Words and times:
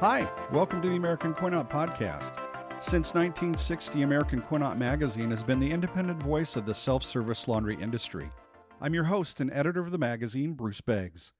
Hi, 0.00 0.26
welcome 0.50 0.80
to 0.80 0.88
the 0.88 0.96
American 0.96 1.34
Coin 1.34 1.52
Op 1.52 1.70
podcast. 1.70 2.36
Since 2.82 3.12
1960, 3.12 4.00
American 4.00 4.40
Coin 4.40 4.62
Op 4.62 4.78
magazine 4.78 5.28
has 5.28 5.44
been 5.44 5.60
the 5.60 5.70
independent 5.70 6.22
voice 6.22 6.56
of 6.56 6.64
the 6.64 6.72
self 6.72 7.02
service 7.02 7.46
laundry 7.46 7.76
industry. 7.78 8.30
I'm 8.80 8.94
your 8.94 9.04
host 9.04 9.40
and 9.40 9.52
editor 9.52 9.82
of 9.82 9.90
the 9.90 9.98
magazine, 9.98 10.54
Bruce 10.54 10.80
Beggs. 10.80 11.32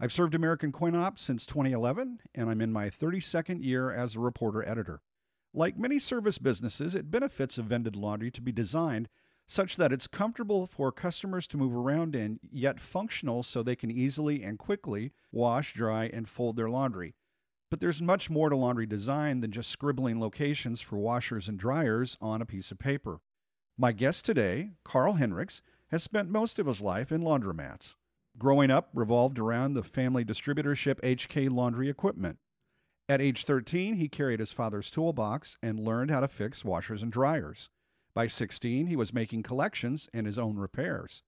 I've 0.00 0.12
served 0.12 0.34
American 0.34 0.72
Coin 0.72 0.96
Op 0.96 1.20
since 1.20 1.46
2011, 1.46 2.18
and 2.34 2.50
I'm 2.50 2.60
in 2.60 2.72
my 2.72 2.90
32nd 2.90 3.62
year 3.62 3.92
as 3.92 4.16
a 4.16 4.20
reporter 4.20 4.68
editor. 4.68 5.02
Like 5.54 5.78
many 5.78 6.00
service 6.00 6.38
businesses, 6.38 6.96
it 6.96 7.12
benefits 7.12 7.58
a 7.58 7.62
vended 7.62 7.94
laundry 7.94 8.32
to 8.32 8.42
be 8.42 8.50
designed 8.50 9.08
such 9.46 9.76
that 9.76 9.92
it's 9.92 10.08
comfortable 10.08 10.66
for 10.66 10.90
customers 10.90 11.46
to 11.46 11.56
move 11.56 11.76
around 11.76 12.16
in, 12.16 12.40
yet 12.50 12.80
functional 12.80 13.44
so 13.44 13.62
they 13.62 13.76
can 13.76 13.92
easily 13.92 14.42
and 14.42 14.58
quickly 14.58 15.12
wash, 15.30 15.74
dry, 15.74 16.10
and 16.12 16.28
fold 16.28 16.56
their 16.56 16.68
laundry. 16.68 17.14
But 17.70 17.78
there's 17.78 18.02
much 18.02 18.28
more 18.28 18.50
to 18.50 18.56
laundry 18.56 18.86
design 18.86 19.40
than 19.40 19.52
just 19.52 19.70
scribbling 19.70 20.18
locations 20.18 20.80
for 20.80 20.96
washers 20.98 21.48
and 21.48 21.56
dryers 21.56 22.16
on 22.20 22.42
a 22.42 22.46
piece 22.46 22.72
of 22.72 22.80
paper. 22.80 23.20
My 23.78 23.92
guest 23.92 24.24
today, 24.24 24.72
Karl 24.84 25.14
Hinrichs, 25.14 25.60
has 25.92 26.02
spent 26.02 26.28
most 26.28 26.58
of 26.58 26.66
his 26.66 26.80
life 26.80 27.12
in 27.12 27.22
laundromats. 27.22 27.94
Growing 28.38 28.70
up 28.72 28.90
revolved 28.92 29.38
around 29.38 29.74
the 29.74 29.84
family 29.84 30.24
distributorship 30.24 31.00
HK 31.00 31.50
Laundry 31.50 31.88
Equipment. 31.88 32.38
At 33.08 33.20
age 33.20 33.44
13, 33.44 33.94
he 33.94 34.08
carried 34.08 34.40
his 34.40 34.52
father's 34.52 34.90
toolbox 34.90 35.56
and 35.62 35.78
learned 35.78 36.10
how 36.10 36.20
to 36.20 36.28
fix 36.28 36.64
washers 36.64 37.02
and 37.02 37.12
dryers. 37.12 37.70
By 38.14 38.26
16, 38.26 38.86
he 38.86 38.96
was 38.96 39.14
making 39.14 39.44
collections 39.44 40.08
and 40.12 40.26
his 40.26 40.38
own 40.38 40.56
repairs. 40.56 41.22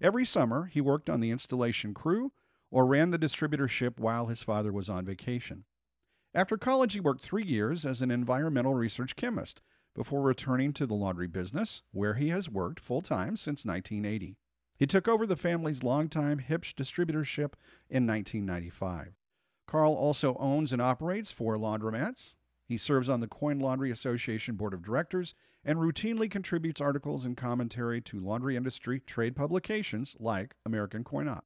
Every 0.00 0.24
summer, 0.24 0.66
he 0.66 0.80
worked 0.80 1.08
on 1.08 1.20
the 1.20 1.30
installation 1.30 1.94
crew 1.94 2.32
or 2.70 2.84
ran 2.86 3.12
the 3.12 3.18
distributorship 3.18 4.00
while 4.00 4.26
his 4.26 4.42
father 4.42 4.72
was 4.72 4.90
on 4.90 5.04
vacation. 5.04 5.64
After 6.34 6.56
college, 6.56 6.94
he 6.94 7.00
worked 7.00 7.22
three 7.22 7.44
years 7.44 7.86
as 7.86 8.02
an 8.02 8.10
environmental 8.10 8.74
research 8.74 9.16
chemist 9.16 9.62
before 9.94 10.22
returning 10.22 10.72
to 10.72 10.86
the 10.86 10.94
laundry 10.94 11.28
business, 11.28 11.82
where 11.92 12.14
he 12.14 12.30
has 12.30 12.50
worked 12.50 12.80
full 12.80 13.02
time 13.02 13.36
since 13.36 13.64
1980. 13.64 14.36
He 14.76 14.86
took 14.86 15.06
over 15.06 15.26
the 15.26 15.36
family's 15.36 15.84
longtime 15.84 16.40
Huebsch 16.40 16.74
distributorship 16.74 17.54
in 17.88 18.06
1995. 18.06 19.14
Karl 19.66 19.94
also 19.94 20.36
owns 20.38 20.72
and 20.72 20.82
operates 20.82 21.30
four 21.30 21.56
laundromats, 21.56 22.34
he 22.66 22.78
serves 22.78 23.08
on 23.08 23.20
the 23.20 23.28
Coin 23.28 23.58
Laundry 23.58 23.90
Association 23.90 24.56
Board 24.56 24.72
of 24.72 24.82
Directors 24.82 25.34
and 25.64 25.78
routinely 25.78 26.30
contributes 26.30 26.80
articles 26.80 27.24
and 27.24 27.36
commentary 27.36 28.00
to 28.02 28.20
laundry 28.20 28.56
industry 28.56 29.00
trade 29.00 29.36
publications 29.36 30.16
like 30.18 30.54
American 30.64 31.04
Coin 31.04 31.28
Op. 31.28 31.44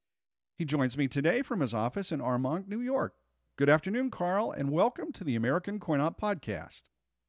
He 0.56 0.64
joins 0.64 0.96
me 0.96 1.08
today 1.08 1.42
from 1.42 1.60
his 1.60 1.74
office 1.74 2.12
in 2.12 2.20
Armonk, 2.20 2.68
New 2.68 2.80
York. 2.80 3.14
Good 3.58 3.68
afternoon, 3.68 4.12
Karl, 4.12 4.52
and 4.52 4.70
welcome 4.70 5.10
to 5.10 5.24
the 5.24 5.34
American 5.34 5.80
Coin 5.80 6.00
Op 6.00 6.20
podcast. 6.20 6.84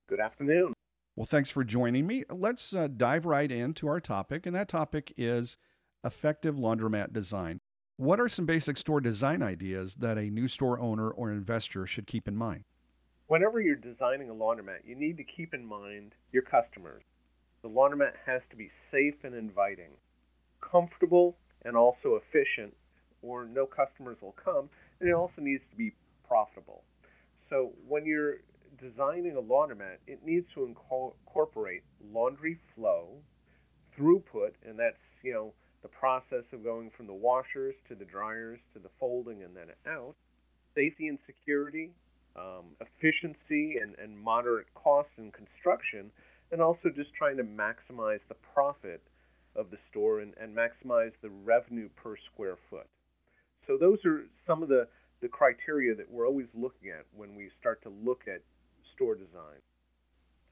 Good 0.08 0.19
afternoon. 0.19 0.73
Well, 1.16 1.25
thanks 1.25 1.49
for 1.49 1.63
joining 1.63 2.05
me. 2.05 2.23
Let's 2.30 2.71
uh, 2.71 2.88
dive 2.88 3.25
right 3.25 3.52
into 3.52 3.88
our 3.88 3.99
topic, 3.99 4.45
and 4.45 4.55
that 4.55 4.67
topic 4.67 5.11
is 5.17 5.58
effective 6.03 6.53
laundromat 6.53 7.13
design. 7.13 7.58
What 7.97 8.19
are 8.19 8.30
some 8.30 8.45
basic 8.45 8.77
store 8.77 9.02
design 9.02 9.41
ideas 9.41 9.95
that 9.95 10.19
a 10.19 10.30
new 10.30 10.47
store 10.47 10.80
owner 10.80 11.09
or 11.09 11.31
investor 11.31 11.88
should 11.88 12.05
keep 12.05 12.27
in 12.27 12.36
mind? 12.36 12.64
Whenever 13.25 13.59
you're 13.59 13.75
designing 13.75 14.30
a 14.30 14.33
laundromat, 14.36 14.86
you 14.86 14.93
need 14.93 15.17
to 15.17 15.23
keep 15.23 15.55
in 15.55 15.66
mind 15.66 16.14
your 16.31 16.43
customers. 16.43 17.02
The 17.64 17.69
laundromat 17.69 18.11
has 18.27 18.43
to 18.52 18.55
be 18.55 18.69
safe 18.91 19.16
and 19.23 19.33
inviting, 19.33 19.89
comfortable 20.61 21.38
and 21.66 21.75
also 21.75 22.21
efficient, 22.21 22.75
or 23.23 23.45
no 23.45 23.66
customers 23.66 24.17
will 24.21 24.36
come, 24.45 24.69
and 24.99 25.09
it 25.09 25.14
also 25.14 25.42
needs 25.42 25.64
to 25.71 25.76
be 25.76 25.92
profitable. 26.29 26.83
So 27.49 27.73
when 27.87 28.05
you're 28.05 28.37
designing 28.79 29.35
a 29.35 29.41
laundromat, 29.41 29.97
it 30.07 30.19
needs 30.23 30.45
to 30.53 30.63
incorporate 30.63 31.81
laundry 32.13 32.57
flow, 32.75 33.17
throughput, 33.97 34.53
and 34.65 34.77
that's, 34.79 35.03
you 35.23 35.33
know, 35.33 35.53
the 35.81 35.89
process 35.89 36.43
of 36.53 36.63
going 36.63 36.91
from 36.95 37.07
the 37.07 37.13
washers 37.13 37.75
to 37.87 37.95
the 37.95 38.05
dryers 38.05 38.59
to 38.73 38.79
the 38.79 38.89
folding 38.99 39.43
and 39.43 39.55
then 39.55 39.67
out, 39.87 40.15
safety 40.75 41.07
and 41.07 41.17
security, 41.25 41.91
um, 42.35 42.65
efficiency 42.79 43.77
and, 43.81 43.95
and 44.01 44.17
moderate 44.17 44.67
costs 44.75 45.11
in 45.17 45.31
construction, 45.31 46.11
and 46.51 46.61
also 46.61 46.89
just 46.95 47.13
trying 47.13 47.37
to 47.37 47.43
maximize 47.43 48.19
the 48.29 48.35
profit 48.53 49.01
of 49.55 49.71
the 49.71 49.77
store 49.89 50.19
and, 50.19 50.33
and 50.39 50.55
maximize 50.55 51.11
the 51.21 51.29
revenue 51.43 51.89
per 51.95 52.15
square 52.31 52.57
foot. 52.69 52.87
So 53.67 53.77
those 53.77 53.99
are 54.05 54.25
some 54.47 54.63
of 54.63 54.69
the, 54.69 54.87
the 55.21 55.27
criteria 55.27 55.95
that 55.95 56.09
we're 56.09 56.27
always 56.27 56.47
looking 56.53 56.89
at 56.89 57.05
when 57.15 57.35
we 57.35 57.49
start 57.59 57.81
to 57.83 57.89
look 57.89 58.23
at 58.27 58.41
store 58.95 59.15
design. 59.15 59.59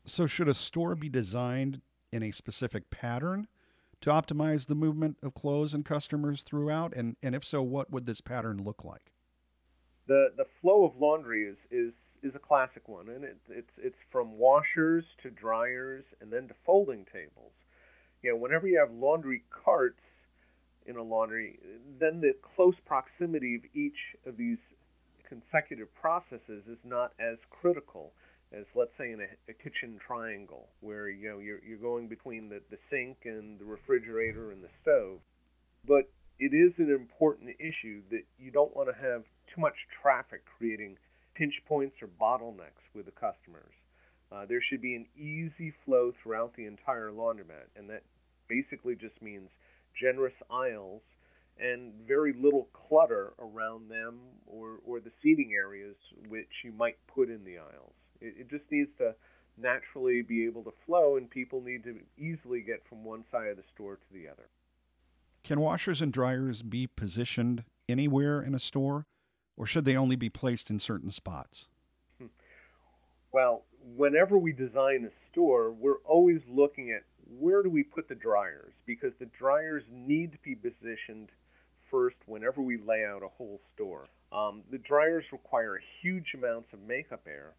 So 0.05 0.25
should 0.25 0.47
a 0.47 0.53
store 0.53 0.95
be 0.95 1.09
designed 1.09 1.81
in 2.11 2.23
a 2.23 2.31
specific 2.31 2.89
pattern 2.89 3.47
to 4.01 4.09
optimize 4.09 4.67
the 4.67 4.75
movement 4.75 5.17
of 5.23 5.33
clothes 5.33 5.73
and 5.73 5.83
customers 5.83 6.43
throughout? 6.43 6.93
And, 6.95 7.15
and 7.21 7.35
if 7.35 7.43
so, 7.43 7.61
what 7.61 7.91
would 7.91 8.05
this 8.05 8.21
pattern 8.21 8.63
look 8.63 8.83
like? 8.83 9.11
the 10.07 10.31
the 10.35 10.45
flow 10.61 10.85
of 10.85 10.93
laundry 10.99 11.43
is 11.43 11.57
is 11.69 11.93
is 12.23 12.33
a 12.33 12.39
classic 12.39 12.87
one, 12.87 13.09
and 13.09 13.23
it, 13.23 13.37
it's 13.49 13.71
it's 13.77 13.97
from 14.11 14.37
washers 14.37 15.03
to 15.21 15.29
dryers 15.29 16.03
and 16.19 16.31
then 16.31 16.47
to 16.47 16.55
folding 16.65 17.05
tables. 17.13 17.51
You 18.23 18.31
know, 18.31 18.37
whenever 18.37 18.67
you 18.67 18.79
have 18.79 18.91
laundry 18.91 19.43
carts 19.51 20.01
in 20.87 20.95
a 20.95 21.03
laundry, 21.03 21.59
then 21.99 22.21
the 22.21 22.33
close 22.55 22.75
proximity 22.85 23.55
of 23.55 23.61
each 23.73 24.15
of 24.25 24.37
these 24.37 24.57
consecutive 25.27 25.93
processes 25.93 26.63
is 26.67 26.79
not 26.85 27.11
as 27.19 27.37
critical 27.49 28.13
as 28.53 28.63
let's 28.75 28.95
say 28.97 29.11
in 29.11 29.19
a, 29.19 29.51
a 29.51 29.53
kitchen 29.53 29.99
triangle 30.05 30.67
where 30.79 31.09
you 31.09 31.29
know 31.29 31.39
you're 31.39 31.59
you're 31.67 31.77
going 31.77 32.07
between 32.07 32.49
the, 32.49 32.61
the 32.71 32.77
sink 32.89 33.17
and 33.25 33.59
the 33.59 33.65
refrigerator 33.65 34.51
and 34.51 34.63
the 34.63 34.69
stove. 34.81 35.19
But 35.85 36.09
it 36.39 36.53
is 36.55 36.73
an 36.77 36.91
important 36.91 37.55
issue 37.59 38.01
that 38.11 38.23
you 38.37 38.51
don't 38.51 38.75
want 38.75 38.89
to 38.89 38.95
have 38.95 39.23
too 39.53 39.61
much 39.61 39.75
traffic 40.01 40.43
creating 40.57 40.97
pinch 41.35 41.55
points 41.67 41.95
or 42.01 42.07
bottlenecks 42.07 42.85
with 42.95 43.05
the 43.05 43.11
customers. 43.11 43.73
Uh, 44.31 44.45
there 44.45 44.61
should 44.61 44.81
be 44.81 44.95
an 44.95 45.05
easy 45.15 45.73
flow 45.85 46.11
throughout 46.21 46.53
the 46.55 46.65
entire 46.65 47.11
laundromat, 47.11 47.71
and 47.75 47.89
that 47.89 48.03
basically 48.49 48.95
just 48.95 49.21
means 49.21 49.49
generous 49.99 50.33
aisles 50.49 51.01
and 51.59 51.91
very 52.07 52.33
little 52.33 52.67
clutter 52.73 53.33
around 53.39 53.89
them 53.89 54.19
or, 54.45 54.79
or 54.85 54.99
the 54.99 55.11
seating 55.23 55.53
areas 55.55 55.95
which 56.29 56.49
you 56.63 56.71
might 56.71 56.97
put 57.07 57.29
in 57.29 57.43
the 57.43 57.57
aisles. 57.57 57.93
It, 58.21 58.35
it 58.39 58.49
just 58.49 58.65
needs 58.71 58.91
to 58.99 59.15
naturally 59.57 60.21
be 60.21 60.45
able 60.45 60.63
to 60.63 60.73
flow, 60.85 61.17
and 61.17 61.27
people 61.27 61.61
need 61.61 61.83
to 61.83 61.99
easily 62.17 62.61
get 62.61 62.83
from 62.87 63.03
one 63.03 63.23
side 63.31 63.47
of 63.47 63.57
the 63.57 63.63
store 63.73 63.95
to 63.95 64.13
the 64.13 64.27
other. 64.27 64.49
Can 65.43 65.59
washers 65.59 66.01
and 66.01 66.13
dryers 66.13 66.61
be 66.61 66.85
positioned 66.85 67.63
anywhere 67.89 68.41
in 68.41 68.53
a 68.53 68.59
store? 68.59 69.07
or 69.57 69.65
should 69.65 69.83
they 69.83 69.97
only 69.97 70.15
be 70.15 70.29
placed 70.29 70.69
in 70.69 70.79
certain 70.79 71.09
spots? 71.09 71.67
Hmm. 72.19 72.27
Well, 73.31 73.65
whenever 73.95 74.37
we 74.37 74.53
design 74.53 75.09
a 75.09 75.31
store, 75.31 75.71
we're 75.71 75.99
always 76.05 76.41
looking 76.47 76.91
at 76.91 77.03
where 77.39 77.63
do 77.63 77.69
we 77.69 77.83
put 77.83 78.07
the 78.07 78.15
dryers 78.15 78.73
because 78.85 79.13
the 79.19 79.29
dryers 79.37 79.83
need 79.91 80.31
to 80.31 80.37
be 80.43 80.55
positioned 80.55 81.29
first 81.91 82.17
whenever 82.25 82.61
we 82.61 82.77
lay 82.77 83.05
out 83.05 83.23
a 83.23 83.27
whole 83.27 83.61
store. 83.73 84.07
Um, 84.31 84.63
the 84.71 84.77
dryers 84.77 85.23
require 85.31 85.79
huge 86.01 86.33
amounts 86.35 86.73
of 86.73 86.79
makeup 86.81 87.25
air, 87.27 87.53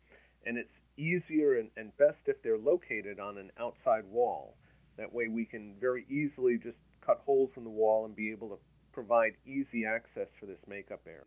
and 0.45 0.59
it's 0.59 0.69
easier 0.97 1.59
and, 1.59 1.71
and 1.77 1.97
best 1.97 2.19
if 2.27 2.43
they're 2.43 2.59
located 2.59 3.19
on 3.19 3.39
an 3.39 3.51
outside 3.59 4.05
wall. 4.11 4.55
That 4.99 5.13
way, 5.13 5.29
we 5.29 5.45
can 5.45 5.75
very 5.81 6.05
easily 6.11 6.59
just 6.63 6.77
cut 7.05 7.23
holes 7.25 7.51
in 7.57 7.65
the 7.65 7.71
wall 7.71 8.05
and 8.05 8.15
be 8.15 8.31
able 8.31 8.49
to 8.51 8.59
provide 8.93 9.33
easy 9.47 9.87
access 9.87 10.29
for 10.39 10.47
this 10.47 10.59
makeup 10.67 11.01
air 11.07 11.25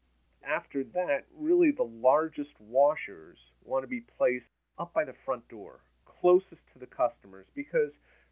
after 0.47 0.83
that, 0.83 1.25
really 1.37 1.71
the 1.71 1.83
largest 1.83 2.51
washers 2.59 3.37
want 3.63 3.83
to 3.83 3.87
be 3.87 4.01
placed 4.17 4.45
up 4.77 4.93
by 4.93 5.03
the 5.05 5.13
front 5.25 5.47
door, 5.49 5.81
closest 6.05 6.61
to 6.73 6.79
the 6.79 6.87
customers, 6.87 7.45
because 7.55 7.91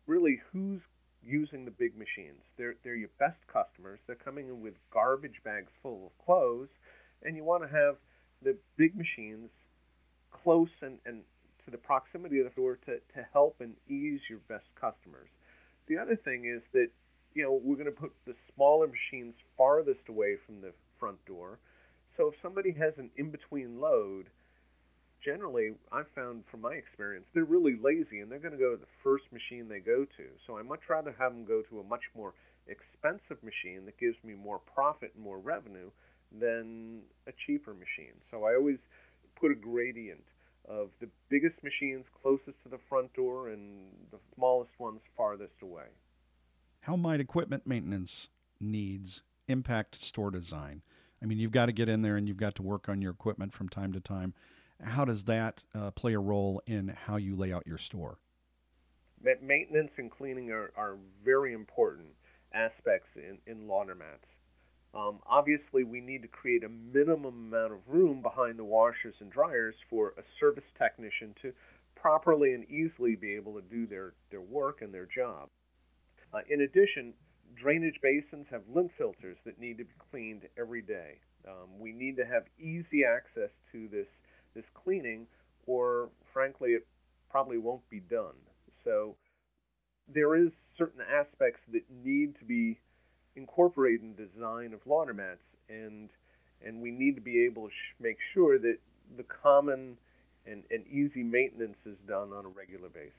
really 0.09 0.41
who's 0.51 0.81
using 1.23 1.65
the 1.65 1.71
big 1.71 1.93
machines? 1.95 2.41
They're, 2.57 2.75
they're 2.83 2.95
your 2.95 3.09
best 3.19 3.37
customers. 3.47 3.99
They're 4.07 4.15
coming 4.15 4.47
in 4.47 4.61
with 4.61 4.73
garbage 4.91 5.41
bags 5.43 5.71
full 5.81 6.07
of 6.07 6.25
clothes, 6.25 6.69
and 7.23 7.35
you 7.35 7.43
want 7.43 7.63
to 7.63 7.69
have 7.69 7.95
the 8.41 8.57
big 8.77 8.95
machines 8.95 9.49
close 10.31 10.69
and, 10.81 10.97
and 11.05 11.21
to 11.65 11.71
the 11.71 11.77
proximity 11.77 12.39
of 12.39 12.45
the 12.45 12.61
door 12.61 12.79
to, 12.85 12.93
to 13.15 13.27
help 13.31 13.57
and 13.59 13.73
ease 13.87 14.21
your 14.29 14.39
best 14.47 14.65
customers. 14.79 15.29
The 15.87 15.97
other 15.97 16.15
thing 16.15 16.45
is 16.45 16.61
that 16.73 16.87
you 17.35 17.43
know 17.43 17.59
we're 17.63 17.75
going 17.75 17.85
to 17.85 17.91
put 17.91 18.11
the 18.25 18.33
smaller 18.55 18.87
machines 18.87 19.35
farthest 19.57 20.09
away 20.09 20.37
from 20.45 20.61
the 20.61 20.71
front 20.99 21.23
door 21.25 21.59
so 22.19 22.27
if 22.27 22.33
somebody 22.41 22.73
has 22.73 22.93
an 22.97 23.09
in-between 23.15 23.79
load, 23.79 24.25
generally 25.23 25.73
I've 25.91 26.09
found 26.15 26.43
from 26.49 26.61
my 26.61 26.73
experience 26.73 27.25
they're 27.33 27.43
really 27.43 27.77
lazy 27.81 28.19
and 28.19 28.31
they're 28.31 28.39
going 28.39 28.53
to 28.53 28.59
go 28.59 28.71
to 28.71 28.77
the 28.77 28.93
first 29.03 29.25
machine 29.31 29.67
they 29.67 29.79
go 29.79 30.05
to. 30.05 30.25
So 30.47 30.57
I 30.57 30.61
much 30.61 30.81
rather 30.89 31.15
have 31.17 31.33
them 31.33 31.45
go 31.45 31.61
to 31.69 31.79
a 31.79 31.83
much 31.83 32.03
more 32.15 32.33
expensive 32.67 33.41
machine 33.43 33.85
that 33.85 33.97
gives 33.97 34.17
me 34.23 34.33
more 34.33 34.59
profit 34.59 35.11
and 35.15 35.23
more 35.23 35.39
revenue 35.39 35.89
than 36.31 37.01
a 37.27 37.31
cheaper 37.45 37.73
machine. 37.73 38.13
So 38.31 38.45
I 38.45 38.55
always 38.55 38.77
put 39.39 39.51
a 39.51 39.55
gradient 39.55 40.23
of 40.67 40.89
the 40.99 41.09
biggest 41.29 41.55
machines 41.63 42.05
closest 42.21 42.61
to 42.63 42.69
the 42.69 42.77
front 42.87 43.11
door 43.13 43.49
and 43.49 43.91
the 44.11 44.19
smallest 44.35 44.71
ones 44.77 44.99
farthest 45.17 45.61
away. 45.61 45.87
How 46.81 46.95
might 46.95 47.19
equipment 47.19 47.65
maintenance 47.65 48.29
needs 48.59 49.23
impact 49.47 49.95
store 49.95 50.31
design? 50.31 50.83
I 51.21 51.25
mean, 51.25 51.39
you've 51.39 51.51
got 51.51 51.65
to 51.65 51.71
get 51.71 51.89
in 51.89 52.01
there 52.01 52.15
and 52.15 52.27
you've 52.27 52.37
got 52.37 52.55
to 52.55 52.63
work 52.63 52.87
on 52.87 53.01
your 53.01 53.11
equipment 53.11 53.53
from 53.53 53.67
time 53.67 53.91
to 53.93 53.99
time. 53.99 54.33
How 54.83 55.05
does 55.05 55.25
that 55.25 55.63
uh, 55.75 55.91
play 55.91 56.13
a 56.13 56.19
role 56.19 56.61
in 56.65 56.89
how 56.89 57.17
you 57.17 57.35
lay 57.35 57.51
out 57.51 57.67
your 57.67 57.77
store? 57.77 58.17
Maintenance 59.41 59.91
and 59.97 60.09
cleaning 60.09 60.51
are, 60.51 60.71
are 60.77 60.97
very 61.25 61.53
important 61.53 62.07
aspects 62.53 63.09
in, 63.15 63.37
in 63.45 63.67
laundromats. 63.67 64.25
Um, 64.93 65.19
obviously, 65.27 65.83
we 65.83 65.99
need 65.99 66.21
to 66.21 66.27
create 66.27 66.63
a 66.63 66.69
minimum 66.69 67.51
amount 67.53 67.73
of 67.73 67.79
room 67.87 68.21
behind 68.21 68.57
the 68.57 68.63
washers 68.63 69.15
and 69.19 69.31
dryers 69.31 69.75
for 69.89 70.13
a 70.17 70.23
service 70.39 70.63
technician 70.77 71.35
to 71.41 71.53
properly 71.95 72.53
and 72.53 72.63
easily 72.69 73.15
be 73.15 73.35
able 73.35 73.53
to 73.55 73.61
do 73.61 73.85
their, 73.85 74.13
their 74.31 74.41
work 74.41 74.81
and 74.81 74.93
their 74.93 75.05
job. 75.05 75.49
Uh, 76.33 76.39
in 76.49 76.61
addition, 76.61 77.13
drainage 77.61 77.99
basins 78.01 78.47
have 78.49 78.61
lint 78.73 78.91
filters 78.97 79.37
that 79.45 79.59
need 79.59 79.77
to 79.77 79.83
be 79.83 79.93
cleaned 80.09 80.43
every 80.57 80.81
day. 80.81 81.19
Um, 81.47 81.79
we 81.79 81.91
need 81.91 82.15
to 82.17 82.25
have 82.25 82.43
easy 82.57 83.03
access 83.05 83.51
to 83.71 83.87
this 83.89 84.07
this 84.55 84.65
cleaning, 84.73 85.27
or 85.65 86.09
frankly, 86.33 86.71
it 86.71 86.85
probably 87.29 87.57
won't 87.57 87.87
be 87.89 87.99
done. 87.99 88.35
So 88.83 89.15
there 90.13 90.35
is 90.35 90.49
certain 90.77 91.01
aspects 91.01 91.61
that 91.71 91.83
need 92.03 92.37
to 92.39 92.45
be 92.45 92.79
incorporated 93.35 94.01
in 94.01 94.15
the 94.15 94.25
design 94.25 94.73
of 94.73 94.83
laundromats, 94.85 95.37
and 95.69 96.09
and 96.65 96.81
we 96.81 96.91
need 96.91 97.15
to 97.15 97.21
be 97.21 97.45
able 97.45 97.67
to 97.67 97.71
sh- 97.71 97.95
make 98.01 98.17
sure 98.33 98.59
that 98.59 98.77
the 99.15 99.23
common 99.23 99.97
and, 100.45 100.63
and 100.71 100.85
easy 100.87 101.23
maintenance 101.23 101.77
is 101.85 101.97
done 102.07 102.33
on 102.33 102.45
a 102.45 102.49
regular 102.49 102.89
basis. 102.89 103.13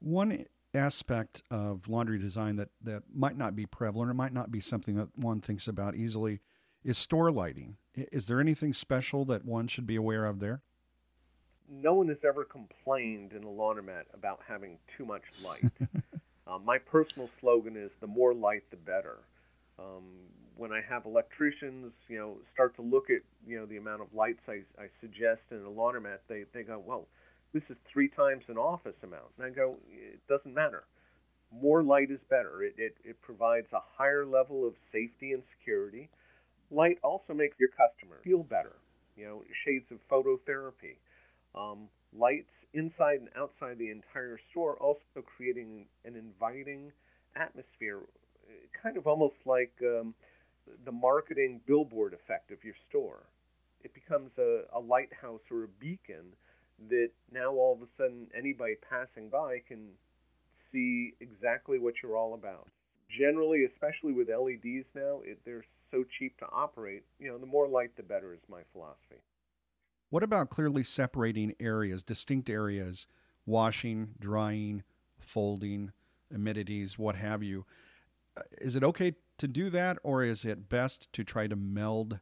One 0.00 0.44
aspect 0.74 1.42
of 1.50 1.88
laundry 1.88 2.18
design 2.18 2.56
that, 2.56 2.70
that 2.82 3.02
might 3.14 3.36
not 3.36 3.54
be 3.54 3.66
prevalent 3.66 4.10
or 4.10 4.14
might 4.14 4.32
not 4.32 4.50
be 4.50 4.60
something 4.60 4.96
that 4.96 5.08
one 5.16 5.40
thinks 5.40 5.68
about 5.68 5.94
easily 5.94 6.40
is 6.84 6.98
store 6.98 7.30
lighting. 7.30 7.76
Is 7.94 8.26
there 8.26 8.40
anything 8.40 8.72
special 8.72 9.24
that 9.26 9.44
one 9.44 9.66
should 9.66 9.86
be 9.86 9.96
aware 9.96 10.26
of 10.26 10.40
there? 10.40 10.62
No 11.68 11.94
one 11.94 12.08
has 12.08 12.18
ever 12.26 12.44
complained 12.44 13.32
in 13.32 13.42
a 13.42 13.48
laundromat 13.48 14.04
about 14.12 14.40
having 14.46 14.78
too 14.96 15.06
much 15.06 15.22
light. 15.42 15.64
uh, 16.46 16.58
my 16.58 16.78
personal 16.78 17.30
slogan 17.40 17.76
is 17.76 17.90
the 18.00 18.06
more 18.06 18.34
light, 18.34 18.64
the 18.70 18.76
better. 18.76 19.18
Um, 19.78 20.04
when 20.56 20.72
I 20.72 20.82
have 20.88 21.06
electricians, 21.06 21.92
you 22.08 22.18
know, 22.18 22.36
start 22.52 22.76
to 22.76 22.82
look 22.82 23.08
at, 23.08 23.22
you 23.46 23.58
know, 23.58 23.66
the 23.66 23.78
amount 23.78 24.02
of 24.02 24.08
lights 24.14 24.40
I, 24.46 24.60
I 24.78 24.88
suggest 25.00 25.40
in 25.50 25.58
a 25.58 25.70
laundromat, 25.70 26.18
they, 26.28 26.44
they 26.52 26.62
go, 26.62 26.82
well, 26.84 27.08
this 27.52 27.62
is 27.70 27.76
three 27.90 28.08
times 28.08 28.44
an 28.48 28.58
office 28.58 28.96
amount. 29.02 29.32
And 29.38 29.46
I 29.46 29.50
go, 29.50 29.76
it 29.90 30.20
doesn't 30.28 30.52
matter. 30.52 30.84
More 31.50 31.82
light 31.82 32.10
is 32.10 32.20
better. 32.28 32.62
It, 32.62 32.74
it, 32.76 32.96
it 33.04 33.22
provides 33.22 33.68
a 33.72 33.80
higher 33.96 34.26
level 34.26 34.66
of 34.66 34.74
safety 34.92 35.32
and 35.32 35.42
security. 35.58 36.10
Light 36.74 36.98
also 37.02 37.32
makes 37.34 37.56
your 37.58 37.70
customer 37.70 38.20
feel 38.24 38.42
better. 38.42 38.76
You 39.16 39.26
know, 39.26 39.42
shades 39.64 39.86
of 39.90 39.98
phototherapy. 40.10 40.98
Um, 41.54 41.88
lights 42.16 42.50
inside 42.72 43.20
and 43.20 43.28
outside 43.36 43.78
the 43.78 43.90
entire 43.90 44.38
store, 44.50 44.76
also 44.78 45.22
creating 45.36 45.86
an 46.04 46.16
inviting 46.16 46.90
atmosphere, 47.36 48.00
kind 48.82 48.96
of 48.96 49.06
almost 49.06 49.36
like 49.46 49.72
um, 49.82 50.14
the 50.84 50.92
marketing 50.92 51.60
billboard 51.66 52.14
effect 52.14 52.50
of 52.50 52.58
your 52.64 52.74
store. 52.88 53.22
It 53.84 53.94
becomes 53.94 54.30
a, 54.38 54.62
a 54.72 54.80
lighthouse 54.80 55.42
or 55.50 55.64
a 55.64 55.68
beacon 55.80 56.34
that 56.88 57.10
now 57.32 57.52
all 57.52 57.74
of 57.74 57.82
a 57.82 57.90
sudden 57.96 58.26
anybody 58.36 58.74
passing 58.90 59.28
by 59.28 59.58
can 59.68 59.90
see 60.72 61.14
exactly 61.20 61.78
what 61.78 61.94
you're 62.02 62.16
all 62.16 62.34
about. 62.34 62.66
Generally, 63.18 63.64
especially 63.64 64.12
with 64.12 64.28
LEDs 64.28 64.86
now, 64.94 65.20
it, 65.24 65.38
they're 65.44 65.64
so 65.90 66.04
cheap 66.18 66.36
to 66.38 66.46
operate. 66.52 67.04
You 67.18 67.28
know, 67.28 67.38
the 67.38 67.46
more 67.46 67.68
light, 67.68 67.96
the 67.96 68.02
better 68.02 68.32
is 68.32 68.40
my 68.48 68.62
philosophy. 68.72 69.22
What 70.10 70.22
about 70.22 70.50
clearly 70.50 70.84
separating 70.84 71.54
areas, 71.58 72.02
distinct 72.02 72.48
areas, 72.48 73.06
washing, 73.46 74.10
drying, 74.18 74.82
folding, 75.18 75.92
amenities, 76.32 76.98
what 76.98 77.16
have 77.16 77.42
you? 77.42 77.64
Uh, 78.36 78.42
is 78.60 78.76
it 78.76 78.84
okay 78.84 79.14
to 79.38 79.48
do 79.48 79.70
that, 79.70 79.98
or 80.02 80.22
is 80.22 80.44
it 80.44 80.68
best 80.68 81.12
to 81.12 81.24
try 81.24 81.46
to 81.46 81.56
meld 81.56 82.20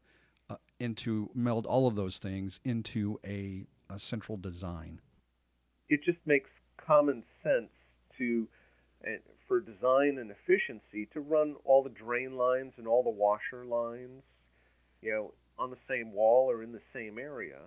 uh, 0.48 0.56
into 0.78 1.30
meld 1.34 1.66
all 1.66 1.86
of 1.86 1.94
those 1.94 2.18
things 2.18 2.60
into 2.64 3.18
a 3.26 3.66
a 3.90 3.98
central 3.98 4.38
design? 4.38 5.00
It 5.88 6.02
just 6.02 6.18
makes 6.24 6.50
common 6.78 7.22
sense 7.42 7.70
to, 8.18 8.48
uh, 9.06 9.16
for 9.52 9.60
design 9.60 10.16
and 10.16 10.30
efficiency, 10.30 11.06
to 11.12 11.20
run 11.20 11.56
all 11.66 11.82
the 11.82 11.90
drain 11.90 12.38
lines 12.38 12.72
and 12.78 12.88
all 12.88 13.02
the 13.02 13.10
washer 13.10 13.66
lines, 13.66 14.22
you 15.02 15.12
know, 15.12 15.34
on 15.58 15.70
the 15.70 15.76
same 15.86 16.10
wall 16.14 16.50
or 16.50 16.62
in 16.62 16.72
the 16.72 16.80
same 16.94 17.18
area. 17.18 17.58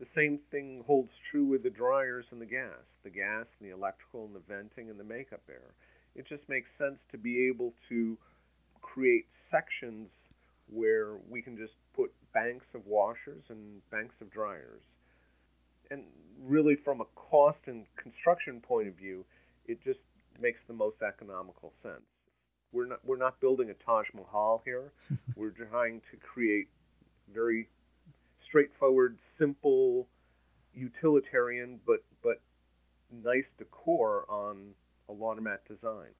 The 0.00 0.06
same 0.16 0.38
thing 0.50 0.82
holds 0.86 1.10
true 1.30 1.44
with 1.44 1.62
the 1.62 1.68
dryers 1.68 2.24
and 2.30 2.40
the 2.40 2.46
gas, 2.46 2.80
the 3.04 3.10
gas 3.10 3.44
and 3.60 3.68
the 3.68 3.74
electrical 3.74 4.24
and 4.24 4.34
the 4.34 4.40
venting 4.48 4.88
and 4.88 4.98
the 4.98 5.04
makeup 5.04 5.42
air. 5.50 5.74
It 6.14 6.26
just 6.26 6.48
makes 6.48 6.70
sense 6.78 6.96
to 7.12 7.18
be 7.18 7.46
able 7.46 7.74
to 7.90 8.16
create 8.80 9.26
sections 9.50 10.08
where 10.72 11.16
we 11.28 11.42
can 11.42 11.58
just 11.58 11.74
put 11.94 12.10
banks 12.32 12.66
of 12.74 12.86
washers 12.86 13.44
and 13.50 13.82
banks 13.90 14.14
of 14.22 14.32
dryers 14.32 14.80
and 15.90 16.04
really 16.42 16.74
from 16.74 17.02
a 17.02 17.06
cost 17.14 17.58
and 17.66 17.84
construction 18.02 18.60
point 18.60 18.88
of 18.88 18.94
view, 18.94 19.26
it 19.66 19.78
just 19.84 20.00
makes 20.40 20.58
the 20.68 20.74
most 20.74 20.96
economical 21.26 21.72
sense. 21.82 22.02
We're 22.72 22.86
not 22.86 23.00
we're 23.04 23.16
not 23.16 23.40
building 23.40 23.70
a 23.70 23.74
Taj 23.74 24.06
Mahal 24.14 24.62
here. 24.64 24.92
we're 25.36 25.50
trying 25.50 26.00
to 26.10 26.16
create 26.16 26.68
very 27.32 27.68
straightforward, 28.46 29.18
simple, 29.38 30.08
utilitarian, 30.74 31.80
but 31.86 32.04
but 32.22 32.40
nice 33.10 33.44
decor 33.58 34.24
on 34.28 34.74
a 35.08 35.12
laundromat 35.12 35.58
design. 35.68 36.10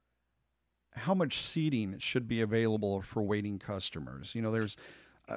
How 0.93 1.15
much 1.15 1.39
seating 1.39 1.99
should 1.99 2.27
be 2.27 2.41
available 2.41 3.03
for 3.03 3.23
waiting 3.23 3.59
customers? 3.59 4.35
You 4.35 4.41
know, 4.43 4.51
there's 4.51 4.77
uh, 5.29 5.37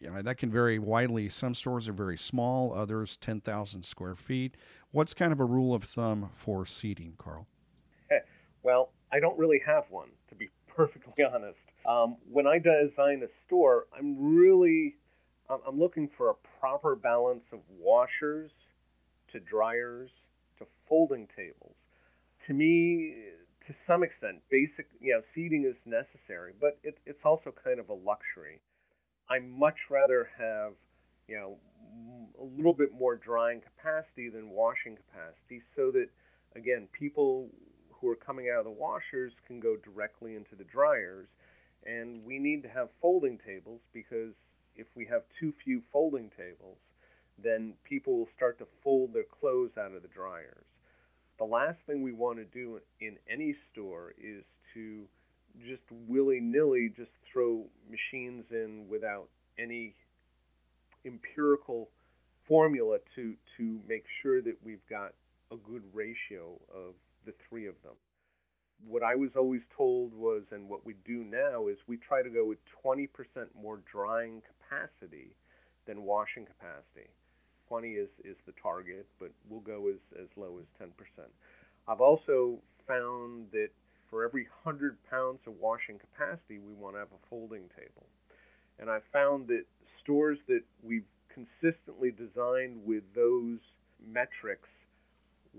you 0.00 0.10
know, 0.10 0.22
that 0.22 0.38
can 0.38 0.50
vary 0.50 0.78
widely. 0.78 1.28
Some 1.28 1.54
stores 1.54 1.88
are 1.88 1.92
very 1.92 2.16
small, 2.16 2.74
others 2.74 3.18
10,000 3.18 3.84
square 3.84 4.16
feet. 4.16 4.56
What's 4.92 5.12
kind 5.12 5.30
of 5.30 5.40
a 5.40 5.44
rule 5.44 5.74
of 5.74 5.84
thumb 5.84 6.30
for 6.34 6.64
seating, 6.64 7.14
Karl? 7.18 7.46
I 9.16 9.20
don't 9.20 9.38
really 9.38 9.60
have 9.64 9.84
one, 9.88 10.08
to 10.28 10.34
be 10.34 10.50
perfectly 10.76 11.24
honest. 11.24 11.56
Um, 11.88 12.16
when 12.30 12.46
I 12.46 12.58
design 12.58 13.22
a 13.24 13.30
store, 13.46 13.86
I'm 13.96 14.36
really 14.36 14.96
I'm 15.48 15.78
looking 15.78 16.10
for 16.18 16.30
a 16.30 16.34
proper 16.60 16.96
balance 16.96 17.44
of 17.52 17.60
washers 17.78 18.50
to 19.32 19.38
dryers 19.40 20.10
to 20.58 20.66
folding 20.88 21.28
tables. 21.36 21.76
To 22.48 22.52
me, 22.52 23.14
to 23.66 23.74
some 23.86 24.02
extent, 24.02 24.42
basic 24.50 24.86
you 25.00 25.14
know 25.14 25.22
seating 25.34 25.64
is 25.64 25.76
necessary, 25.86 26.52
but 26.60 26.78
it, 26.82 26.98
it's 27.06 27.24
also 27.24 27.54
kind 27.64 27.78
of 27.78 27.88
a 27.88 27.94
luxury. 27.94 28.60
I 29.30 29.38
much 29.38 29.76
rather 29.88 30.28
have, 30.38 30.72
you 31.26 31.36
know, 31.36 31.56
a 32.40 32.44
little 32.44 32.74
bit 32.74 32.92
more 32.92 33.16
drying 33.16 33.60
capacity 33.60 34.28
than 34.28 34.50
washing 34.50 34.96
capacity 34.96 35.62
so 35.74 35.90
that, 35.92 36.08
again, 36.54 36.86
people 36.92 37.48
who 38.00 38.08
are 38.08 38.16
coming 38.16 38.48
out 38.52 38.60
of 38.60 38.64
the 38.64 38.70
washers 38.70 39.32
can 39.46 39.60
go 39.60 39.76
directly 39.76 40.34
into 40.34 40.54
the 40.56 40.64
dryers. 40.64 41.28
And 41.84 42.24
we 42.24 42.38
need 42.38 42.62
to 42.62 42.68
have 42.68 42.88
folding 43.00 43.38
tables 43.38 43.80
because 43.92 44.34
if 44.74 44.86
we 44.94 45.06
have 45.06 45.22
too 45.38 45.52
few 45.64 45.82
folding 45.92 46.30
tables, 46.36 46.78
then 47.42 47.74
people 47.84 48.18
will 48.18 48.28
start 48.36 48.58
to 48.58 48.66
fold 48.82 49.12
their 49.12 49.24
clothes 49.40 49.72
out 49.78 49.94
of 49.94 50.02
the 50.02 50.08
dryers. 50.08 50.64
The 51.38 51.44
last 51.44 51.78
thing 51.86 52.02
we 52.02 52.12
want 52.12 52.38
to 52.38 52.44
do 52.44 52.80
in 53.00 53.16
any 53.30 53.54
store 53.72 54.14
is 54.18 54.42
to 54.74 55.04
just 55.66 55.82
willy 56.08 56.40
nilly 56.40 56.92
just 56.96 57.10
throw 57.30 57.64
machines 57.90 58.44
in 58.50 58.86
without 58.88 59.28
any 59.58 59.94
empirical 61.04 61.88
formula 62.48 62.98
to 63.14 63.34
to 63.56 63.80
make 63.88 64.04
sure 64.22 64.42
that 64.42 64.56
we've 64.64 64.84
got 64.88 65.12
a 65.52 65.56
good 65.56 65.82
ratio 65.92 66.58
of 66.74 66.94
the 67.26 67.34
three 67.48 67.66
of 67.66 67.74
them. 67.82 67.94
What 68.86 69.02
I 69.02 69.14
was 69.14 69.30
always 69.36 69.62
told 69.76 70.14
was, 70.14 70.42
and 70.50 70.68
what 70.68 70.84
we 70.86 70.94
do 71.04 71.24
now 71.24 71.68
is 71.68 71.76
we 71.86 71.96
try 71.96 72.22
to 72.22 72.30
go 72.30 72.44
with 72.44 72.58
20% 72.84 73.08
more 73.60 73.80
drying 73.90 74.42
capacity 74.42 75.34
than 75.86 76.02
washing 76.02 76.46
capacity. 76.46 77.10
20 77.68 77.92
is, 77.92 78.08
is 78.24 78.36
the 78.46 78.52
target, 78.62 79.06
but 79.18 79.30
we'll 79.48 79.60
go 79.60 79.88
as, 79.88 80.00
as 80.20 80.28
low 80.36 80.58
as 80.60 80.66
10%. 80.80 80.90
I've 81.88 82.00
also 82.00 82.58
found 82.86 83.46
that 83.52 83.70
for 84.10 84.24
every 84.24 84.46
100 84.62 84.96
pounds 85.10 85.40
of 85.46 85.54
washing 85.60 85.98
capacity, 85.98 86.58
we 86.58 86.74
want 86.74 86.94
to 86.94 87.00
have 87.00 87.08
a 87.08 87.28
folding 87.28 87.68
table. 87.76 88.06
And 88.78 88.90
I 88.90 88.98
found 89.12 89.48
that 89.48 89.64
stores 90.02 90.38
that 90.48 90.62
we've 90.82 91.06
consistently 91.32 92.10
designed 92.10 92.84
with 92.84 93.02
those 93.14 93.58
metrics 94.06 94.68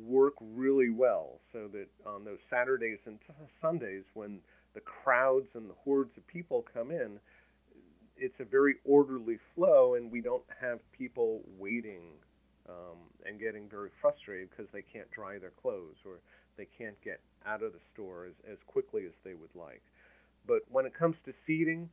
work 0.06 0.34
really 0.40 0.90
well 0.90 1.40
so 1.52 1.68
that 1.74 1.88
on 2.06 2.24
those 2.24 2.40
Saturdays 2.50 3.00
and 3.06 3.20
Sundays 3.62 4.04
when 4.14 4.40
the 4.74 4.82
crowds 4.82 5.48
and 5.56 5.70
the 5.70 5.76
hordes 5.84 6.12
of 6.18 6.28
people 6.28 6.66
come 6.74 6.92
in, 6.92 7.20
it's 8.16 8.40
a 8.40 8.46
very 8.46 8.76
orderly 8.86 9.38
flow 9.56 9.96
and 9.96 10.12
we 10.12 10.22
don't 10.22 10.44
have 10.60 10.80
people 10.92 11.42
waiting 11.58 12.02
um, 12.70 12.98
and 13.26 13.40
getting 13.40 13.70
very 13.70 13.90
frustrated 14.02 14.50
because 14.50 14.68
they 14.74 14.82
can't 14.82 15.10
dry 15.12 15.38
their 15.40 15.54
clothes 15.62 15.96
or 16.06 16.20
they 16.58 16.68
can't 16.78 17.00
get 17.04 17.20
out 17.46 17.64
of 17.64 17.74
the 17.74 17.80
store 17.94 18.26
as, 18.26 18.34
as 18.52 18.58
quickly 18.68 19.06
as 19.06 19.14
they 19.24 19.34
would 19.34 19.54
like. 19.56 19.82
But 20.48 20.62
when 20.70 20.86
it 20.86 20.94
comes 20.94 21.16
to 21.26 21.34
seating, 21.46 21.90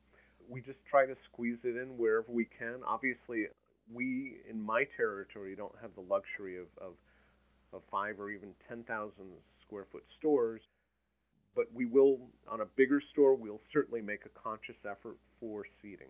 we 0.48 0.60
just 0.60 0.78
try 0.90 1.06
to 1.06 1.14
squeeze 1.30 1.58
it 1.64 1.76
in 1.76 1.96
wherever 1.96 2.30
we 2.30 2.46
can. 2.58 2.80
Obviously, 2.86 3.46
we 3.92 4.36
in 4.48 4.60
my 4.60 4.84
territory 4.96 5.54
don't 5.56 5.74
have 5.80 5.90
the 5.94 6.00
luxury 6.00 6.56
of, 6.58 6.66
of, 6.80 6.94
of 7.74 7.82
five 7.90 8.20
or 8.20 8.30
even 8.30 8.50
10,000 8.68 9.12
square 9.66 9.86
foot 9.90 10.04
stores, 10.18 10.60
but 11.54 11.66
we 11.72 11.86
will, 11.86 12.18
on 12.48 12.60
a 12.60 12.66
bigger 12.76 13.00
store, 13.12 13.34
we'll 13.34 13.60
certainly 13.72 14.00
make 14.00 14.24
a 14.26 14.40
conscious 14.40 14.76
effort 14.88 15.16
for 15.40 15.64
seating. 15.82 16.08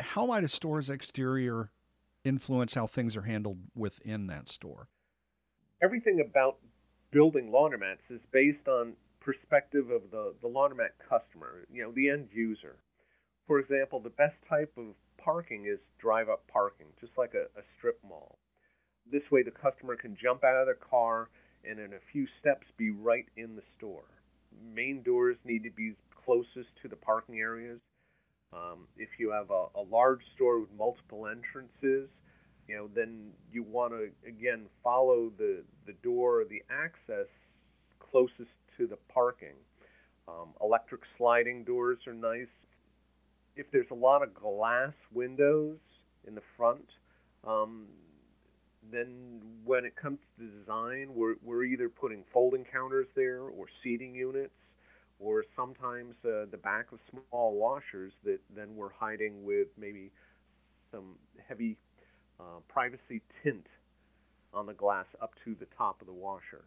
How 0.00 0.26
might 0.26 0.44
a 0.44 0.48
store's 0.48 0.90
exterior 0.90 1.70
influence 2.24 2.74
how 2.74 2.86
things 2.86 3.16
are 3.16 3.22
handled 3.22 3.58
within 3.74 4.26
that 4.28 4.48
store? 4.48 4.88
Everything 5.82 6.20
about 6.20 6.58
building 7.10 7.50
laundromats 7.50 8.10
is 8.10 8.20
based 8.32 8.68
on 8.68 8.94
perspective 9.20 9.90
of 9.90 10.02
the, 10.10 10.34
the 10.42 10.48
laundromat 10.48 10.90
customer, 11.08 11.66
you 11.72 11.82
know, 11.82 11.92
the 11.92 12.08
end 12.08 12.28
user. 12.32 12.76
For 13.46 13.58
example, 13.58 14.00
the 14.00 14.10
best 14.10 14.36
type 14.48 14.72
of 14.76 14.94
parking 15.18 15.66
is 15.66 15.78
drive 16.00 16.28
up 16.28 16.44
parking, 16.48 16.86
just 17.00 17.12
like 17.16 17.34
a, 17.34 17.44
a 17.58 17.62
strip 17.76 17.98
mall. 18.08 18.38
This 19.12 19.30
way, 19.30 19.42
the 19.42 19.50
customer 19.50 19.94
can 19.94 20.16
jump 20.20 20.42
out 20.42 20.56
of 20.56 20.66
their 20.66 20.74
car 20.74 21.28
and 21.68 21.78
in 21.78 21.92
a 21.92 22.00
few 22.10 22.26
steps 22.40 22.66
be 22.78 22.90
right 22.90 23.26
in 23.36 23.54
the 23.54 23.62
store. 23.76 24.04
Main 24.74 25.02
doors 25.02 25.36
need 25.44 25.62
to 25.64 25.70
be 25.70 25.92
closest 26.24 26.70
to 26.80 26.88
the 26.88 26.96
parking 26.96 27.38
areas. 27.38 27.78
Um, 28.52 28.88
if 28.96 29.08
you 29.18 29.30
have 29.30 29.50
a, 29.50 29.66
a 29.76 29.82
large 29.90 30.22
store 30.34 30.60
with 30.60 30.70
multiple 30.76 31.26
entrances, 31.26 32.08
you 32.68 32.76
know, 32.76 32.88
then 32.94 33.30
you 33.52 33.62
want 33.62 33.92
to 33.92 34.08
again 34.26 34.66
follow 34.82 35.30
the 35.36 35.62
the 35.86 35.94
door 36.02 36.40
or 36.40 36.44
the 36.44 36.62
access 36.70 37.26
closest 37.98 38.50
to 38.78 38.86
the 38.86 38.98
parking. 39.12 39.56
Um, 40.28 40.48
electric 40.60 41.02
sliding 41.18 41.64
doors 41.64 41.98
are 42.06 42.14
nice. 42.14 42.52
If 43.56 43.66
there's 43.72 43.90
a 43.90 43.94
lot 43.94 44.22
of 44.22 44.34
glass 44.34 44.94
windows 45.12 45.78
in 46.26 46.34
the 46.34 46.42
front, 46.56 46.86
um, 47.44 47.86
then 48.90 49.40
when 49.64 49.84
it 49.84 49.94
comes 49.96 50.18
to 50.38 50.46
design, 50.46 51.08
we're, 51.14 51.36
we're 51.42 51.64
either 51.64 51.88
putting 51.88 52.24
folding 52.32 52.64
counters 52.64 53.06
there 53.14 53.42
or 53.42 53.66
seating 53.82 54.14
units, 54.14 54.54
or 55.20 55.44
sometimes 55.54 56.14
uh, 56.24 56.46
the 56.50 56.58
back 56.62 56.86
of 56.92 56.98
small 57.10 57.54
washers 57.54 58.12
that 58.24 58.40
then 58.54 58.74
we're 58.74 58.92
hiding 58.92 59.44
with 59.44 59.68
maybe 59.78 60.10
some 60.90 61.16
heavy 61.48 61.76
uh, 62.40 62.58
privacy 62.68 63.22
tint 63.42 63.66
on 64.52 64.66
the 64.66 64.74
glass 64.74 65.06
up 65.22 65.32
to 65.44 65.54
the 65.60 65.66
top 65.78 66.00
of 66.00 66.06
the 66.06 66.12
washer. 66.12 66.64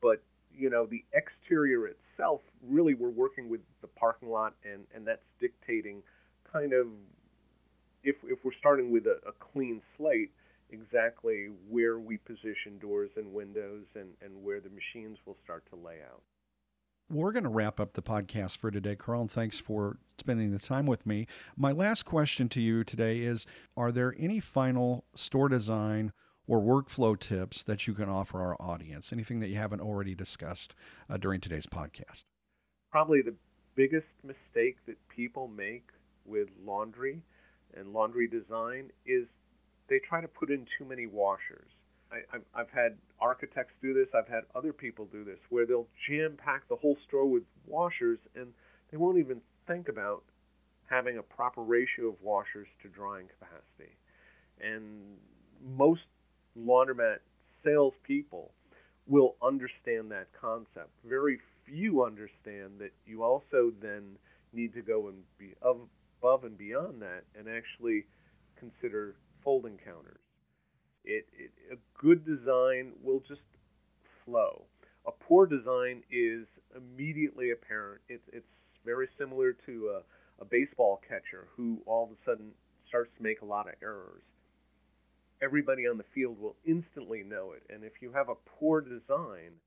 But 0.00 0.22
you 0.54 0.70
know, 0.70 0.86
the 0.86 1.04
exterior 1.12 1.88
itself, 1.88 2.40
really, 2.66 2.94
we're 2.94 3.08
working 3.08 3.48
with 3.48 3.60
the 3.80 3.88
parking 3.88 4.28
lot, 4.28 4.54
and 4.64 4.84
and 4.94 5.06
that's 5.06 5.24
dictating 5.40 6.02
kind 6.52 6.72
of 6.72 6.86
if 8.02 8.16
if 8.24 8.38
we're 8.44 8.52
starting 8.58 8.90
with 8.90 9.06
a, 9.06 9.18
a 9.26 9.32
clean 9.52 9.80
slate, 9.96 10.30
exactly 10.72 11.48
where 11.68 11.98
we 11.98 12.16
position 12.16 12.78
doors 12.80 13.10
and 13.16 13.32
windows, 13.32 13.84
and 13.94 14.08
and 14.22 14.42
where 14.42 14.60
the 14.60 14.70
machines 14.70 15.18
will 15.26 15.36
start 15.44 15.64
to 15.70 15.76
lay 15.76 15.98
out. 16.10 16.22
We're 17.10 17.32
going 17.32 17.44
to 17.44 17.50
wrap 17.50 17.78
up 17.78 17.92
the 17.92 18.02
podcast 18.02 18.56
for 18.56 18.70
today, 18.70 18.96
Karl, 18.96 19.20
and 19.20 19.30
thanks 19.30 19.58
for 19.58 19.98
spending 20.18 20.50
the 20.50 20.58
time 20.58 20.86
with 20.86 21.04
me. 21.04 21.26
My 21.56 21.70
last 21.70 22.04
question 22.04 22.48
to 22.50 22.60
you 22.60 22.84
today 22.84 23.20
is 23.20 23.46
Are 23.76 23.92
there 23.92 24.14
any 24.18 24.40
final 24.40 25.04
store 25.14 25.48
design 25.48 26.12
or 26.46 26.60
workflow 26.60 27.18
tips 27.18 27.62
that 27.64 27.86
you 27.86 27.94
can 27.94 28.08
offer 28.08 28.40
our 28.40 28.56
audience? 28.58 29.12
Anything 29.12 29.40
that 29.40 29.48
you 29.48 29.56
haven't 29.56 29.80
already 29.80 30.14
discussed 30.14 30.74
uh, 31.10 31.18
during 31.18 31.40
today's 31.40 31.66
podcast? 31.66 32.24
Probably 32.90 33.20
the 33.22 33.34
biggest 33.74 34.06
mistake 34.22 34.76
that 34.86 34.96
people 35.08 35.48
make 35.48 35.88
with 36.24 36.48
laundry 36.64 37.22
and 37.74 37.92
laundry 37.92 38.26
design 38.26 38.90
is 39.06 39.26
they 39.88 39.98
try 39.98 40.20
to 40.20 40.28
put 40.28 40.50
in 40.50 40.66
too 40.78 40.84
many 40.84 41.06
washers. 41.06 41.70
I, 42.10 42.20
have 42.32 42.42
I've 42.54 42.70
had 42.70 42.96
architects 43.20 43.74
do 43.80 43.94
this. 43.94 44.08
I've 44.14 44.28
had 44.28 44.44
other 44.54 44.72
people 44.72 45.06
do 45.10 45.24
this, 45.24 45.38
where 45.48 45.66
they'll 45.66 45.88
jam 46.08 46.36
pack 46.42 46.68
the 46.68 46.76
whole 46.76 46.96
store 47.08 47.26
with 47.26 47.42
washers, 47.66 48.18
and 48.34 48.48
they 48.90 48.96
won't 48.96 49.18
even 49.18 49.40
think 49.66 49.88
about 49.88 50.22
having 50.86 51.18
a 51.18 51.22
proper 51.22 51.62
ratio 51.62 52.08
of 52.08 52.14
washers 52.22 52.68
to 52.82 52.88
drying 52.88 53.26
capacity. 53.38 53.96
And 54.60 55.16
most 55.76 56.02
laundromat 56.58 57.18
salespeople 57.64 58.52
will 59.06 59.36
understand 59.42 60.10
that 60.10 60.28
concept. 60.38 60.90
Very 61.04 61.38
few 61.64 62.04
understand 62.04 62.78
that 62.78 62.92
you 63.06 63.22
also 63.22 63.72
then 63.80 64.16
need 64.52 64.74
to 64.74 64.82
go 64.82 65.08
and 65.08 65.16
be 65.38 65.54
above 65.62 66.44
and 66.44 66.56
beyond 66.58 67.00
that 67.00 67.24
and 67.38 67.48
actually 67.48 68.04
consider 68.58 69.14
folding 69.44 69.78
counters. 69.84 70.20
It, 71.04 71.26
it, 71.36 71.50
a 71.72 71.76
good 72.00 72.24
design 72.24 72.92
will 73.02 73.20
just 73.20 73.42
flow. 74.24 74.64
A 75.06 75.10
poor 75.10 75.46
design 75.46 76.02
is 76.10 76.46
immediately 76.76 77.50
apparent. 77.50 78.02
It's 78.08 78.22
it's 78.32 78.46
very 78.84 79.08
similar 79.18 79.52
to 79.66 79.98
a, 79.98 80.42
a 80.42 80.44
baseball 80.44 81.00
catcher 81.08 81.48
who 81.56 81.78
all 81.86 82.04
of 82.04 82.10
a 82.10 82.20
sudden 82.24 82.52
starts 82.88 83.10
to 83.16 83.22
make 83.22 83.42
a 83.42 83.44
lot 83.44 83.68
of 83.68 83.74
errors 83.82 84.22
everybody 85.42 85.86
on 85.88 85.98
the 85.98 86.04
field 86.14 86.40
will 86.40 86.56
instantly 86.64 87.22
know 87.22 87.52
it. 87.52 87.62
And 87.72 87.84
if 87.84 88.00
you 88.00 88.12
have 88.12 88.28
a 88.28 88.36
poor 88.58 88.80
design, 88.80 89.58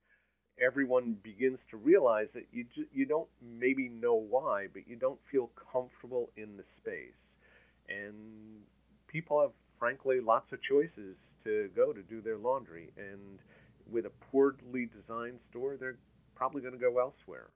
everyone 0.60 1.18
begins 1.22 1.60
to 1.72 1.78
realize 1.78 2.28
that 2.34 2.46
you 2.52 2.66
ju- 2.76 2.88
you 2.94 3.06
don't 3.06 3.28
maybe 3.42 3.90
know 3.90 4.16
why, 4.16 4.68
but 4.74 4.88
you 4.88 4.96
don't 4.96 5.20
feel 5.32 5.52
comfortable 5.72 6.30
in 6.38 6.58
the 6.58 6.64
space. 6.78 7.20
And 7.90 8.62
people 9.08 9.42
have 9.42 9.52
frankly 9.86 10.20
lots 10.20 10.52
of 10.52 10.60
choices 10.64 11.16
to 11.44 11.70
go 11.76 11.94
to 11.94 12.02
do 12.02 12.20
their 12.20 12.38
laundry, 12.38 12.90
and 12.98 13.38
with 13.88 14.08
a 14.08 14.12
poorly 14.32 14.90
designed 15.00 15.38
store, 15.52 15.78
they're 15.80 16.00
probably 16.34 16.60
going 16.60 16.74
to 16.74 16.80
go 16.80 16.98
elsewhere. 16.98 17.52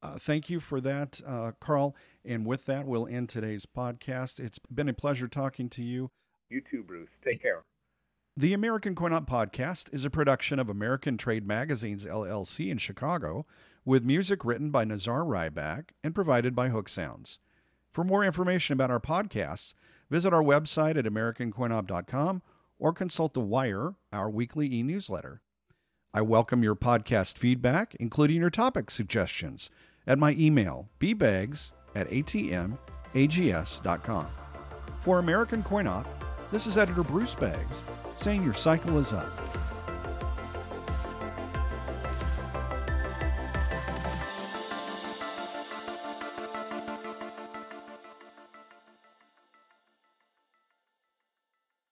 Uh, 0.00 0.16
thank 0.18 0.48
you 0.48 0.60
for 0.60 0.80
that, 0.80 1.20
uh, 1.26 1.50
Karl. 1.60 1.96
And 2.24 2.46
with 2.46 2.64
that, 2.66 2.86
we'll 2.86 3.08
end 3.08 3.28
today's 3.28 3.66
podcast. 3.66 4.38
It's 4.38 4.60
been 4.72 4.88
a 4.88 4.94
pleasure 4.94 5.26
talking 5.26 5.68
to 5.70 5.82
you. 5.82 6.12
You 6.48 6.60
too, 6.70 6.84
Bruce. 6.84 7.10
Take 7.24 7.42
care. 7.42 7.64
The 8.36 8.52
American 8.52 8.94
Coin 8.94 9.12
Op 9.12 9.28
podcast 9.28 9.92
is 9.92 10.04
a 10.04 10.10
production 10.10 10.60
of 10.60 10.68
American 10.68 11.18
Trade 11.18 11.44
Magazines 11.44 12.06
LLC 12.06 12.70
in 12.70 12.78
Chicago, 12.78 13.46
with 13.84 14.04
music 14.04 14.44
written 14.44 14.70
by 14.70 14.84
Nazar 14.84 15.22
Rybak 15.22 15.90
and 16.04 16.14
provided 16.14 16.54
by 16.54 16.68
Hook 16.68 16.88
Sounds. 16.88 17.40
For 17.92 18.04
more 18.04 18.24
information 18.24 18.74
about 18.74 18.92
our 18.92 19.00
podcasts, 19.00 19.74
visit 20.12 20.32
our 20.34 20.42
website 20.42 20.98
at 20.98 21.06
AmericanCoinOp.com 21.06 22.42
or 22.78 22.92
consult 22.92 23.32
The 23.32 23.40
Wire, 23.40 23.94
our 24.12 24.28
weekly 24.28 24.70
e 24.70 24.82
newsletter. 24.82 25.40
I 26.12 26.20
welcome 26.20 26.62
your 26.62 26.76
podcast 26.76 27.38
feedback, 27.38 27.94
including 27.94 28.38
your 28.42 28.50
topic 28.50 28.90
suggestions, 28.90 29.70
at 30.06 30.18
my 30.18 30.32
email, 30.32 30.90
bbeggs 31.00 31.70
at 31.94 32.10
atmags.com. 32.10 32.66
For 35.00 35.18
American 35.18 35.62
Coin 35.62 35.86
Op, 35.86 36.06
this 36.52 36.66
is 36.66 36.76
editor 36.76 37.02
Bruce 37.02 37.34
Beggs 37.34 37.82
saying 38.16 38.44
your 38.44 38.52
cycle 38.52 38.98
is 38.98 39.14
up. 39.14 39.61